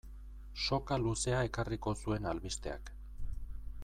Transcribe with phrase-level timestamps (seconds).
[0.61, 2.91] Soka luzea ekarriko zuen albisteak.